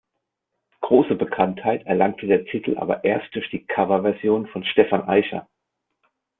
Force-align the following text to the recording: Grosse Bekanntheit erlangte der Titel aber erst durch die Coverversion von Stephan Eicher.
Grosse 0.79 1.13
Bekanntheit 1.13 1.85
erlangte 1.85 2.25
der 2.25 2.45
Titel 2.45 2.75
aber 2.75 3.03
erst 3.03 3.35
durch 3.35 3.47
die 3.51 3.67
Coverversion 3.67 4.47
von 4.47 4.63
Stephan 4.65 5.07
Eicher. 5.07 5.47